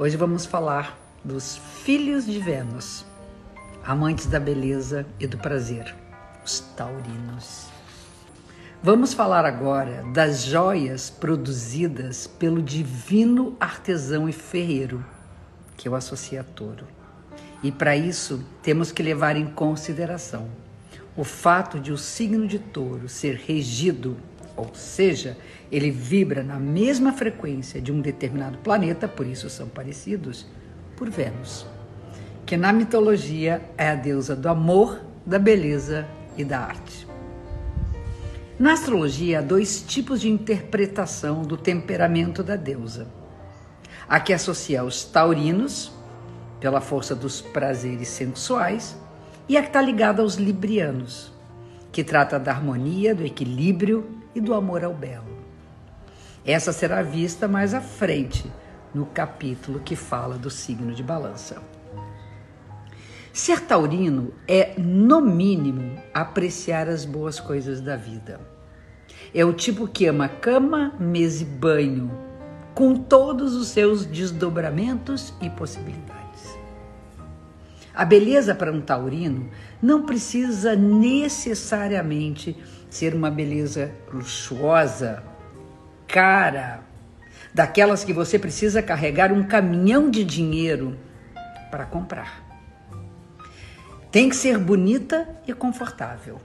[0.00, 3.04] Hoje vamos falar dos filhos de Vênus,
[3.84, 5.92] amantes da beleza e do prazer,
[6.44, 7.66] os taurinos.
[8.80, 15.04] Vamos falar agora das joias produzidas pelo divino artesão e ferreiro,
[15.76, 16.86] que eu associo a touro.
[17.60, 20.48] E para isso temos que levar em consideração
[21.16, 24.16] o fato de o signo de touro ser regido,
[24.58, 25.36] ou seja,
[25.70, 30.46] ele vibra na mesma frequência de um determinado planeta, por isso são parecidos,
[30.96, 31.64] por Vênus,
[32.44, 37.06] que na mitologia é a deusa do amor, da beleza e da arte.
[38.58, 43.06] Na astrologia há dois tipos de interpretação do temperamento da deusa.
[44.08, 45.92] A que associa os taurinos,
[46.58, 48.96] pela força dos prazeres sensuais,
[49.48, 51.32] e a que está ligada aos librianos,
[51.92, 55.36] que trata da harmonia, do equilíbrio e do amor ao belo.
[56.44, 58.50] Essa será vista mais à frente,
[58.94, 61.60] no capítulo que fala do signo de balança.
[63.32, 68.40] Ser taurino é, no mínimo, apreciar as boas coisas da vida.
[69.34, 72.10] É o tipo que ama cama, mesa e banho,
[72.74, 76.56] com todos os seus desdobramentos e possibilidades.
[77.92, 79.50] A beleza para um taurino
[79.82, 82.56] não precisa necessariamente
[82.90, 85.22] ser uma beleza luxuosa,
[86.06, 86.80] cara,
[87.52, 90.98] daquelas que você precisa carregar um caminhão de dinheiro
[91.70, 92.44] para comprar.
[94.10, 96.40] Tem que ser bonita e confortável.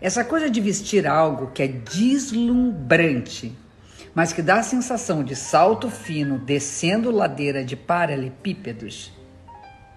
[0.00, 3.56] Essa coisa de vestir algo que é deslumbrante,
[4.14, 9.12] mas que dá a sensação de salto fino descendo ladeira de paralelepípedos,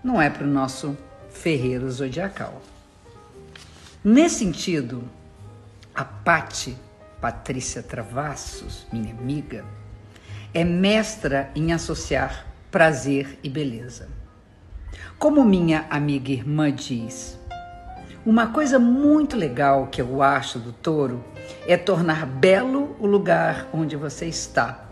[0.03, 0.97] não é para o nosso
[1.29, 2.61] ferreiro zodiacal.
[4.03, 5.03] Nesse sentido,
[5.93, 6.77] a Pati,
[7.19, 9.65] Patrícia Travassos, minha amiga,
[10.53, 14.09] é mestra em associar prazer e beleza.
[15.19, 17.37] Como minha amiga irmã diz,
[18.25, 21.23] uma coisa muito legal que eu acho do touro
[21.67, 24.85] é tornar belo o lugar onde você está.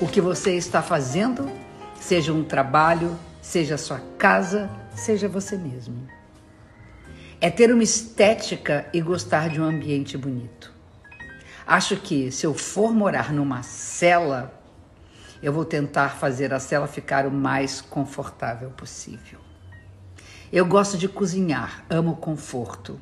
[0.00, 1.50] O que você está fazendo,
[1.94, 6.17] seja um trabalho, seja sua casa, seja você mesmo.
[7.40, 10.72] É ter uma estética e gostar de um ambiente bonito.
[11.66, 14.52] Acho que se eu for morar numa cela,
[15.42, 19.38] eu vou tentar fazer a cela ficar o mais confortável possível.
[20.52, 22.98] Eu gosto de cozinhar, amo conforto.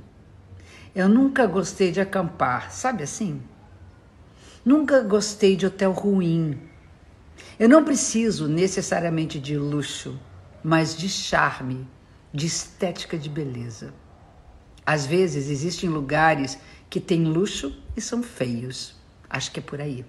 [0.94, 3.40] Eu nunca gostei de acampar, sabe assim?
[4.64, 6.60] Nunca gostei de hotel ruim.
[7.58, 10.18] Eu não preciso necessariamente de luxo
[10.66, 11.86] mas de charme,
[12.34, 13.94] de estética de beleza.
[14.86, 16.58] Às vezes existem lugares
[16.88, 18.94] que têm luxo e são feios.
[19.28, 20.04] Acho que é por aí.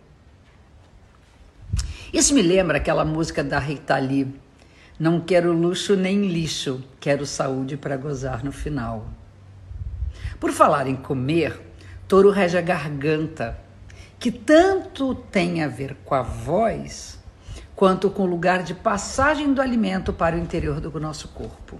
[2.13, 4.33] Isso me lembra aquela música da Rita Lee.
[4.99, 9.07] Não quero luxo nem lixo, quero saúde para gozar no final.
[10.39, 11.59] Por falar em comer,
[12.07, 13.59] touro rege a garganta,
[14.19, 17.19] que tanto tem a ver com a voz
[17.75, 21.79] quanto com o lugar de passagem do alimento para o interior do nosso corpo.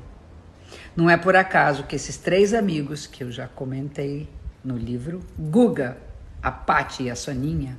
[0.96, 4.30] Não é por acaso que esses três amigos que eu já comentei
[4.64, 5.98] no livro, Guga,
[6.42, 7.78] a Pati e a Soninha,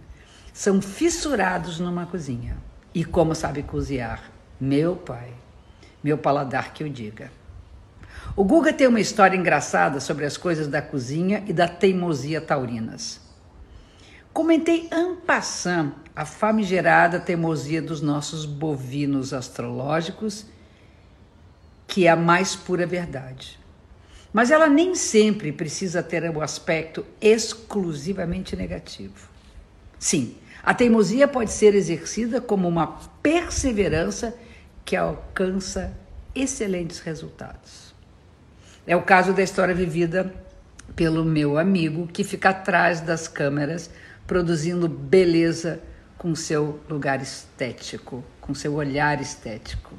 [0.53, 2.57] são fissurados numa cozinha.
[2.95, 4.31] E como sabe cozinhar?
[4.61, 5.33] Meu pai,
[6.03, 7.31] meu paladar que o diga.
[8.35, 13.21] O Guga tem uma história engraçada sobre as coisas da cozinha e da teimosia taurinas.
[14.33, 20.47] Comentei en passant a famigerada teimosia dos nossos bovinos astrológicos,
[21.89, 23.59] que é a mais pura verdade.
[24.33, 29.29] Mas ela nem sempre precisa ter o um aspecto exclusivamente negativo.
[29.99, 32.87] Sim, a teimosia pode ser exercida como uma
[33.23, 34.37] perseverança
[34.85, 35.93] que alcança
[36.35, 37.95] excelentes resultados.
[38.87, 40.33] É o caso da história vivida
[40.95, 43.91] pelo meu amigo que fica atrás das câmeras
[44.27, 45.81] produzindo beleza
[46.19, 49.97] com seu lugar estético, com seu olhar estético.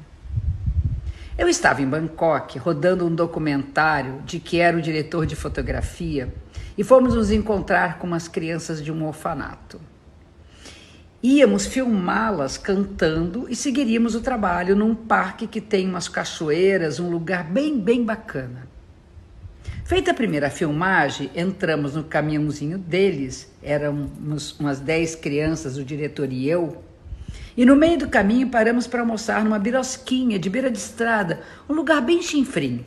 [1.40, 6.34] Eu estava em Bangkok rodando um documentário de que era o diretor de fotografia
[6.76, 9.80] e fomos nos encontrar com umas crianças de um orfanato.
[11.22, 17.42] Íamos filmá-las cantando e seguiríamos o trabalho num parque que tem umas cachoeiras, um lugar
[17.44, 18.68] bem, bem bacana.
[19.86, 26.46] Feita a primeira filmagem, entramos no caminhãozinho deles, éramos umas 10 crianças, o diretor e
[26.46, 26.84] eu,
[27.56, 31.74] e no meio do caminho paramos para almoçar numa birosquinha de beira de estrada, um
[31.74, 32.84] lugar bem chinfrim.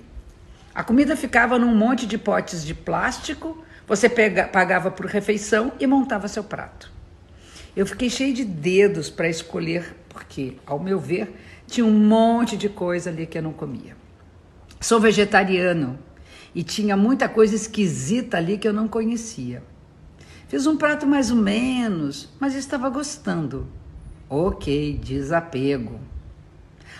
[0.74, 5.86] A comida ficava num monte de potes de plástico, você pega, pagava por refeição e
[5.86, 6.92] montava seu prato.
[7.76, 11.36] Eu fiquei cheio de dedos para escolher, porque, ao meu ver,
[11.68, 13.96] tinha um monte de coisa ali que eu não comia.
[14.80, 15.98] Sou vegetariano
[16.54, 19.64] e tinha muita coisa esquisita ali que eu não conhecia.
[20.48, 23.68] Fiz um prato mais ou menos, mas estava gostando.
[24.36, 26.00] Ok, desapego.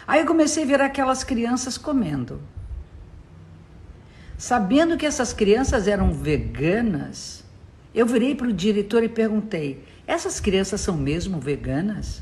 [0.06, 2.40] Aí eu comecei a ver aquelas crianças comendo.
[4.38, 7.44] Sabendo que essas crianças eram veganas,
[7.92, 12.22] eu virei para o diretor e perguntei: essas crianças são mesmo veganas?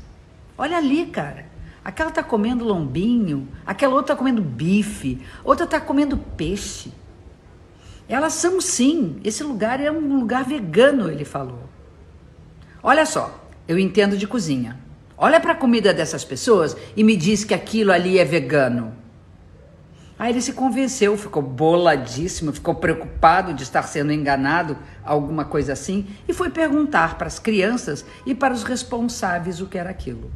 [0.56, 1.44] Olha ali, cara.
[1.84, 6.90] Aquela está comendo lombinho, aquela outra está comendo bife, outra está comendo peixe.
[8.08, 9.20] Elas são sim.
[9.22, 11.68] Esse lugar é um lugar vegano, ele falou.
[12.82, 14.80] Olha só, eu entendo de cozinha.
[15.16, 18.96] Olha para a comida dessas pessoas e me diz que aquilo ali é vegano.
[20.18, 26.06] Aí ele se convenceu, ficou boladíssimo, ficou preocupado de estar sendo enganado, alguma coisa assim,
[26.28, 30.30] e foi perguntar para as crianças e para os responsáveis o que era aquilo.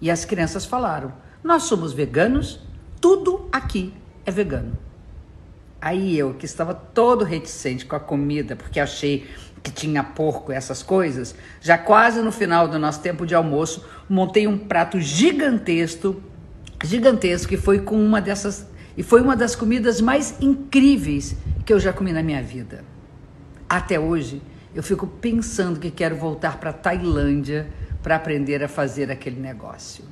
[0.00, 2.60] E as crianças falaram: Nós somos veganos,
[3.00, 3.94] tudo aqui
[4.26, 4.76] é vegano.
[5.80, 9.26] Aí eu, que estava todo reticente com a comida, porque achei
[9.62, 13.84] que tinha porco e essas coisas, já quase no final do nosso tempo de almoço,
[14.08, 16.20] montei um prato gigantesco,
[16.82, 18.66] gigantesco, que foi com uma dessas
[18.96, 22.84] e foi uma das comidas mais incríveis que eu já comi na minha vida.
[23.68, 24.42] Até hoje,
[24.74, 27.68] eu fico pensando que quero voltar para Tailândia
[28.02, 30.04] para aprender a fazer aquele negócio.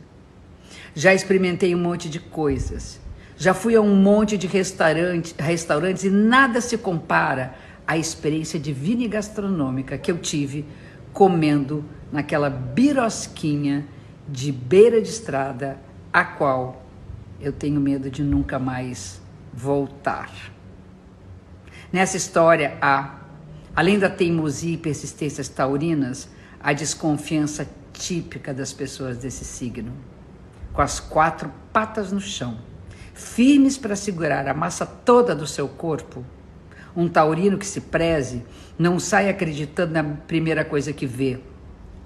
[0.95, 3.01] Já experimentei um monte de coisas.
[3.37, 7.55] Já fui a um monte de restaurante, restaurantes e nada se compara
[7.91, 10.65] à experiência divina e gastronômica que eu tive
[11.13, 13.85] comendo naquela birosquinha
[14.29, 15.77] de beira de estrada,
[16.13, 16.85] a qual
[17.41, 19.21] eu tenho medo de nunca mais
[19.53, 20.31] voltar.
[21.93, 23.19] Nessa história há,
[23.75, 26.29] além da teimosia e persistências taurinas,
[26.61, 29.93] a desconfiança típica das pessoas desse signo,
[30.73, 32.57] com as quatro patas no chão,
[33.15, 36.25] firmes para segurar a massa toda do seu corpo.
[36.97, 38.43] Um taurino que se preze
[38.79, 41.39] não sai acreditando na primeira coisa que vê,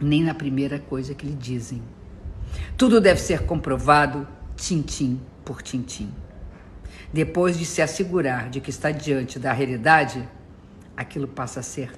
[0.01, 1.83] nem na primeira coisa que lhe dizem.
[2.77, 4.27] Tudo deve ser comprovado,
[4.57, 6.13] tintim por tintim.
[7.13, 10.29] Depois de se assegurar de que está diante da realidade,
[10.97, 11.93] aquilo passa a ser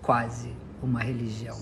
[0.00, 0.50] quase
[0.82, 1.58] uma religião.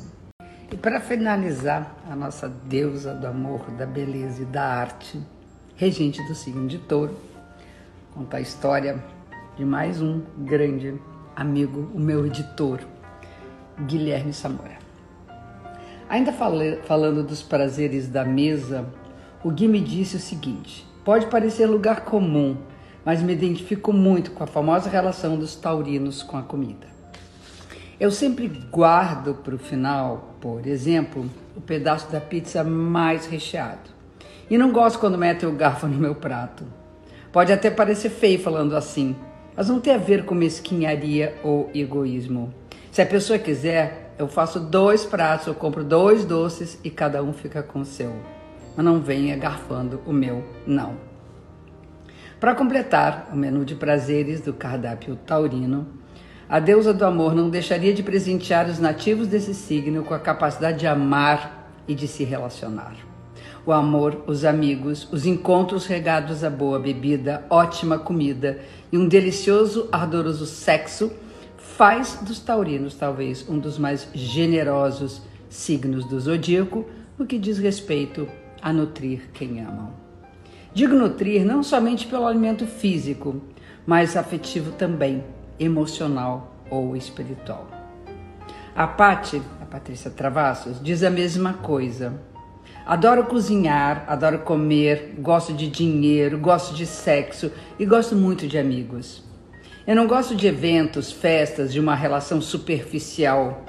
[0.71, 5.21] E para finalizar, a nossa deusa do amor, da beleza e da arte,
[5.77, 7.15] regente do signo de touro,
[8.15, 9.03] conta a história
[9.57, 10.95] de mais um grande
[11.37, 12.81] amigo, o meu editor,
[13.87, 14.79] Guilherme Samora.
[16.09, 18.87] Ainda falando dos prazeres da mesa,
[19.45, 22.57] o Gui me disse o seguinte: pode parecer lugar comum,
[23.05, 26.87] mas me identifico muito com a famosa relação dos taurinos com a comida.
[28.01, 33.91] Eu sempre guardo para o final, por exemplo, o pedaço da pizza mais recheado.
[34.51, 36.65] E não gosto quando metem o garfo no meu prato.
[37.31, 39.15] Pode até parecer feio falando assim,
[39.57, 42.53] mas não tem a ver com mesquinharia ou egoísmo.
[42.91, 47.33] Se a pessoa quiser, eu faço dois pratos, eu compro dois doces e cada um
[47.33, 48.13] fica com o seu
[48.77, 50.97] mas não venha garfando o meu não.
[52.41, 55.87] Para completar o menu de prazeres do cardápio taurino,
[56.49, 60.81] a deusa do amor não deixaria de presentear os nativos desse signo com a capacidade
[60.81, 63.12] de amar e de se relacionar.
[63.65, 69.89] O amor, os amigos, os encontros regados a boa bebida, ótima comida e um delicioso,
[69.93, 71.13] ardoroso sexo
[71.57, 76.85] faz dos taurinos talvez um dos mais generosos signos do zodíaco
[77.17, 78.29] no que diz respeito
[78.61, 79.93] a nutrir quem amam.
[80.75, 83.41] Digo nutrir não somente pelo alimento físico,
[83.87, 85.23] mas afetivo também,
[85.59, 87.69] emocional ou espiritual.
[88.75, 92.15] A Pati, a Patrícia Travassos, diz a mesma coisa.
[92.85, 99.23] Adoro cozinhar, adoro comer, gosto de dinheiro, gosto de sexo e gosto muito de amigos.
[99.87, 103.65] Eu não gosto de eventos, festas, de uma relação superficial.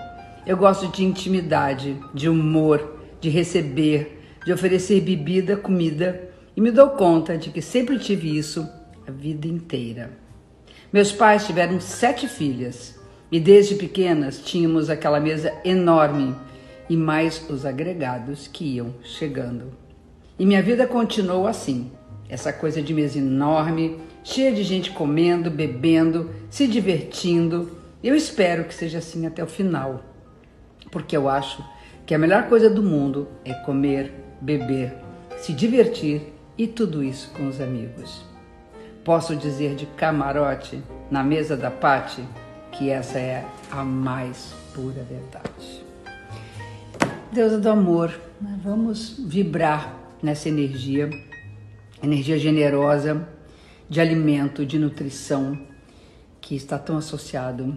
[0.47, 6.89] Eu gosto de intimidade, de humor, de receber, de oferecer bebida, comida, e me dou
[6.89, 8.67] conta de que sempre tive isso
[9.07, 10.11] a vida inteira.
[10.91, 12.99] Meus pais tiveram sete filhas
[13.31, 16.35] e desde pequenas tínhamos aquela mesa enorme
[16.89, 19.71] e mais os agregados que iam chegando.
[20.37, 21.91] E minha vida continuou assim,
[22.27, 27.71] essa coisa de mesa enorme, cheia de gente comendo, bebendo, se divertindo.
[28.03, 30.03] Eu espero que seja assim até o final,
[30.91, 31.63] porque eu acho
[32.05, 34.11] que a melhor coisa do mundo é comer,
[34.41, 34.93] beber,
[35.37, 38.25] se divertir e tudo isso com os amigos.
[39.03, 42.23] Posso dizer de camarote na mesa da Pati
[42.71, 45.82] que essa é a mais pura verdade.
[47.33, 48.59] Deusa do amor, né?
[48.63, 51.09] vamos vibrar nessa energia,
[52.03, 53.27] energia generosa
[53.89, 55.59] de alimento, de nutrição,
[56.39, 57.75] que está tão associado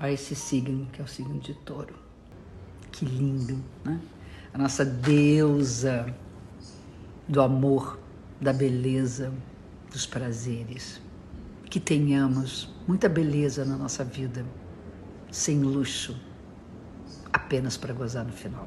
[0.00, 1.94] a esse signo, que é o signo de touro.
[2.90, 4.00] Que lindo, né?
[4.54, 6.06] A nossa deusa
[7.28, 7.98] do amor,
[8.40, 9.30] da beleza,
[9.92, 11.02] dos prazeres.
[11.68, 14.42] Que tenhamos muita beleza na nossa vida,
[15.30, 16.18] sem luxo,
[17.30, 18.66] apenas para gozar no final.